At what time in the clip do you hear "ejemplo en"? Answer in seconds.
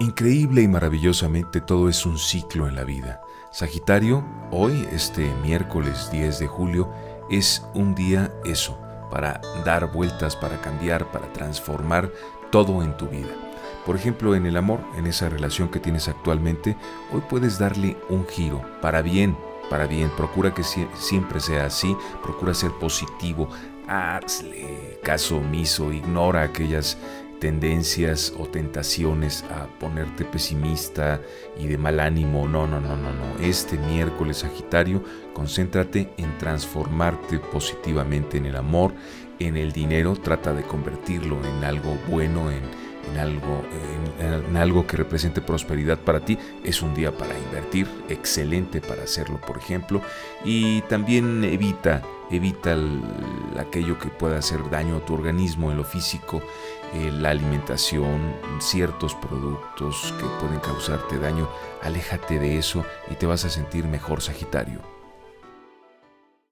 13.94-14.46